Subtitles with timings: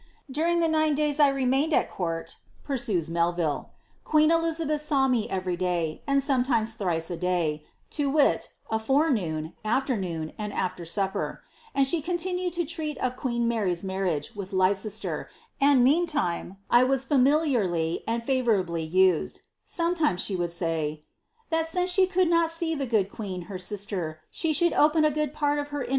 [0.31, 3.69] "During the nine days 1 remained at court," pursues Melville,
[4.03, 9.53] queen fllizabeih saw me every day, and sometimes thrice a day; to wit, afore noon,
[9.63, 11.43] afternoon, and after supper;
[11.83, 15.29] she continued to treat of queen Mary's marriage with Leicester,
[15.61, 21.03] and meantime I was familiarly and fiivourably used; sometimes she would say,'
[21.51, 25.11] that since she could not Me the good queen, her sister, she should open a
[25.11, 25.89] good part of her in wan!